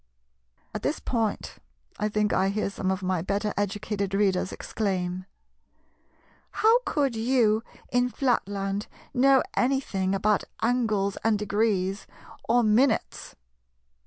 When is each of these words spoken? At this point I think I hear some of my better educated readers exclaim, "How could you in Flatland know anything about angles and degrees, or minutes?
At 0.73 0.81
this 0.81 0.99
point 0.99 1.57
I 1.99 2.09
think 2.09 2.33
I 2.33 2.49
hear 2.49 2.71
some 2.71 2.89
of 2.89 3.03
my 3.03 3.21
better 3.21 3.53
educated 3.55 4.15
readers 4.15 4.51
exclaim, 4.51 5.27
"How 6.53 6.79
could 6.87 7.15
you 7.15 7.61
in 7.91 8.09
Flatland 8.09 8.87
know 9.13 9.43
anything 9.55 10.15
about 10.15 10.43
angles 10.63 11.17
and 11.23 11.37
degrees, 11.37 12.07
or 12.49 12.63
minutes? 12.63 13.35